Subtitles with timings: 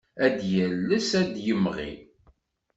[0.25, 1.91] Ad yales ad d-yemɣi.